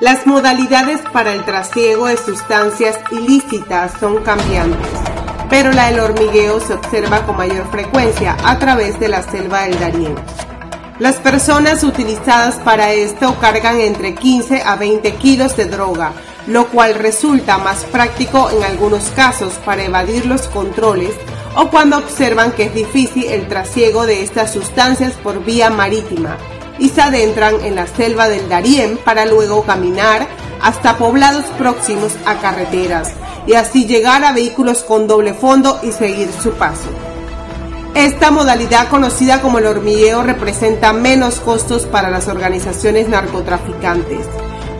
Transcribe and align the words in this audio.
Las 0.00 0.26
modalidades 0.26 0.98
para 1.12 1.34
el 1.34 1.44
trasiego 1.44 2.06
de 2.06 2.16
sustancias 2.16 2.98
ilícitas 3.10 3.92
son 4.00 4.22
cambiantes, 4.22 4.88
pero 5.50 5.72
la 5.72 5.90
del 5.90 6.00
hormigueo 6.00 6.58
se 6.58 6.72
observa 6.72 7.26
con 7.26 7.36
mayor 7.36 7.70
frecuencia 7.70 8.34
a 8.42 8.58
través 8.58 8.98
de 8.98 9.08
la 9.08 9.22
selva 9.22 9.64
del 9.64 9.78
Darién. 9.78 10.14
Las 10.98 11.16
personas 11.16 11.84
utilizadas 11.84 12.56
para 12.60 12.94
esto 12.94 13.36
cargan 13.42 13.78
entre 13.78 14.14
15 14.14 14.62
a 14.62 14.76
20 14.76 15.16
kilos 15.16 15.54
de 15.58 15.66
droga, 15.66 16.12
lo 16.46 16.68
cual 16.68 16.94
resulta 16.94 17.58
más 17.58 17.84
práctico 17.84 18.48
en 18.48 18.64
algunos 18.64 19.10
casos 19.10 19.52
para 19.66 19.84
evadir 19.84 20.24
los 20.24 20.48
controles 20.48 21.12
o 21.56 21.68
cuando 21.68 21.98
observan 21.98 22.52
que 22.52 22.64
es 22.64 22.74
difícil 22.74 23.24
el 23.24 23.48
trasiego 23.48 24.06
de 24.06 24.22
estas 24.22 24.50
sustancias 24.50 25.12
por 25.22 25.44
vía 25.44 25.68
marítima 25.68 26.38
y 26.80 26.88
se 26.88 27.02
adentran 27.02 27.60
en 27.62 27.76
la 27.76 27.86
selva 27.86 28.28
del 28.28 28.48
Darién 28.48 28.98
para 29.04 29.26
luego 29.26 29.62
caminar 29.62 30.26
hasta 30.60 30.96
poblados 30.96 31.44
próximos 31.58 32.12
a 32.26 32.36
carreteras 32.36 33.12
y 33.46 33.54
así 33.54 33.86
llegar 33.86 34.24
a 34.24 34.32
vehículos 34.32 34.82
con 34.82 35.06
doble 35.06 35.34
fondo 35.34 35.78
y 35.82 35.92
seguir 35.92 36.30
su 36.42 36.52
paso. 36.52 36.88
Esta 37.94 38.30
modalidad 38.30 38.88
conocida 38.88 39.40
como 39.40 39.58
el 39.58 39.66
hormigueo 39.66 40.22
representa 40.22 40.92
menos 40.92 41.40
costos 41.40 41.86
para 41.86 42.08
las 42.08 42.28
organizaciones 42.28 43.08
narcotraficantes, 43.08 44.26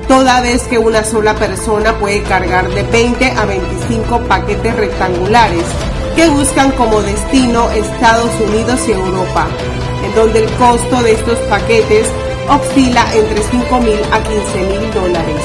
toda 0.06 0.40
vez 0.40 0.62
que 0.64 0.78
una 0.78 1.04
sola 1.04 1.34
persona 1.34 1.98
puede 1.98 2.22
cargar 2.22 2.68
de 2.68 2.82
20 2.84 3.32
a 3.32 3.44
25 3.44 4.20
paquetes 4.28 4.76
rectangulares 4.76 5.64
que 6.14 6.28
buscan 6.28 6.70
como 6.72 7.02
destino 7.02 7.68
Estados 7.70 8.30
Unidos 8.48 8.80
y 8.88 8.92
Europa, 8.92 9.46
donde 10.14 10.44
el 10.44 10.50
costo 10.52 11.02
de 11.02 11.12
estos 11.12 11.38
paquetes 11.40 12.06
oscila 12.48 13.04
entre 13.14 13.42
5 13.42 13.80
mil 13.80 14.00
a 14.12 14.20
15 14.22 14.58
mil 14.62 14.92
dólares. 14.92 15.42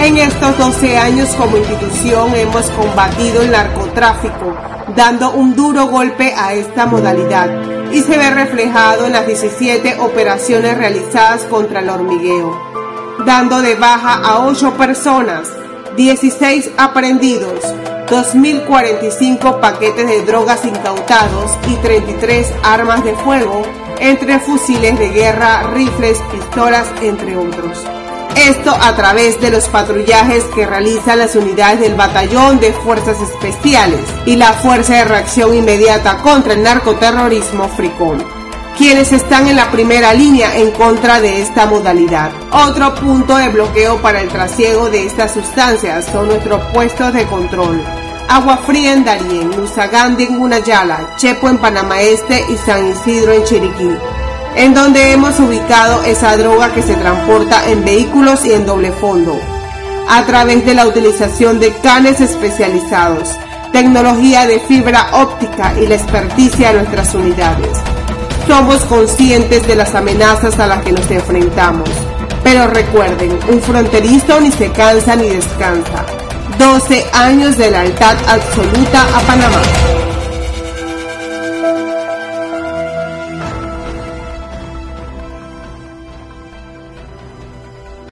En 0.00 0.16
estos 0.16 0.56
12 0.56 0.96
años 0.96 1.28
como 1.30 1.56
institución 1.56 2.34
hemos 2.34 2.70
combatido 2.70 3.42
el 3.42 3.50
narcotráfico, 3.50 4.56
dando 4.94 5.32
un 5.32 5.56
duro 5.56 5.86
golpe 5.86 6.32
a 6.36 6.54
esta 6.54 6.86
modalidad 6.86 7.50
y 7.90 8.00
se 8.02 8.16
ve 8.16 8.30
reflejado 8.30 9.06
en 9.06 9.12
las 9.12 9.26
17 9.26 9.98
operaciones 10.00 10.78
realizadas 10.78 11.42
contra 11.44 11.80
el 11.80 11.88
hormigueo, 11.88 12.56
dando 13.24 13.60
de 13.60 13.74
baja 13.74 14.20
a 14.22 14.46
8 14.46 14.74
personas, 14.74 15.48
16 15.96 16.70
aprendidos, 16.76 17.60
2.045 18.10 19.60
paquetes 19.60 20.06
de 20.06 20.22
drogas 20.24 20.64
incautados 20.64 21.50
y 21.68 21.74
33 21.76 22.50
armas 22.62 23.04
de 23.04 23.14
fuego, 23.14 23.62
entre 24.00 24.40
fusiles 24.40 24.98
de 24.98 25.10
guerra, 25.10 25.64
rifles, 25.74 26.18
pistolas, 26.32 26.86
entre 27.02 27.36
otros. 27.36 27.84
Esto 28.34 28.70
a 28.70 28.94
través 28.96 29.40
de 29.40 29.50
los 29.50 29.68
patrullajes 29.68 30.44
que 30.54 30.66
realizan 30.66 31.18
las 31.18 31.36
unidades 31.36 31.80
del 31.80 31.96
Batallón 31.96 32.60
de 32.60 32.72
Fuerzas 32.72 33.20
Especiales 33.20 34.00
y 34.24 34.36
la 34.36 34.52
Fuerza 34.54 34.94
de 34.94 35.04
Reacción 35.04 35.54
Inmediata 35.54 36.18
contra 36.18 36.54
el 36.54 36.62
Narcoterrorismo 36.62 37.68
Fricón 37.68 38.37
quienes 38.76 39.12
están 39.12 39.48
en 39.48 39.56
la 39.56 39.70
primera 39.70 40.12
línea 40.14 40.56
en 40.56 40.70
contra 40.72 41.20
de 41.20 41.42
esta 41.42 41.66
modalidad. 41.66 42.30
Otro 42.52 42.94
punto 42.94 43.36
de 43.36 43.48
bloqueo 43.48 44.00
para 44.02 44.20
el 44.20 44.28
trasiego 44.28 44.88
de 44.90 45.06
estas 45.06 45.32
sustancias 45.32 46.06
son 46.12 46.28
nuestros 46.28 46.60
puestos 46.72 47.12
de 47.12 47.26
control. 47.26 47.82
Agua 48.28 48.58
Fría 48.58 48.92
en 48.92 49.04
Darien, 49.04 49.50
Nusagandi 49.50 50.24
en 50.24 50.38
Gunayala, 50.38 51.14
Chepo 51.16 51.48
en 51.48 51.58
Panamá 51.58 52.00
Este 52.02 52.44
y 52.50 52.56
San 52.56 52.86
Isidro 52.88 53.32
en 53.32 53.44
Chiriquí, 53.44 53.90
en 54.54 54.74
donde 54.74 55.12
hemos 55.12 55.40
ubicado 55.40 56.02
esa 56.04 56.36
droga 56.36 56.72
que 56.74 56.82
se 56.82 56.94
transporta 56.94 57.66
en 57.68 57.84
vehículos 57.84 58.44
y 58.44 58.52
en 58.52 58.66
doble 58.66 58.92
fondo, 58.92 59.40
a 60.08 60.24
través 60.26 60.64
de 60.66 60.74
la 60.74 60.86
utilización 60.86 61.58
de 61.58 61.72
canes 61.76 62.20
especializados, 62.20 63.30
tecnología 63.72 64.46
de 64.46 64.60
fibra 64.60 65.08
óptica 65.12 65.72
y 65.80 65.86
la 65.86 65.94
experticia 65.94 66.68
de 66.68 66.80
nuestras 66.80 67.14
unidades. 67.14 67.78
Somos 68.48 68.80
conscientes 68.86 69.66
de 69.68 69.76
las 69.76 69.94
amenazas 69.94 70.58
a 70.58 70.66
las 70.66 70.82
que 70.82 70.90
nos 70.90 71.08
enfrentamos, 71.10 71.88
pero 72.42 72.66
recuerden, 72.66 73.38
un 73.46 73.60
fronterizo 73.60 74.40
ni 74.40 74.50
se 74.50 74.72
cansa 74.72 75.14
ni 75.16 75.28
descansa. 75.28 76.06
12 76.58 77.06
años 77.12 77.58
de 77.58 77.70
lealtad 77.70 78.16
absoluta 78.26 79.02
a 79.14 79.20
Panamá. 79.20 79.97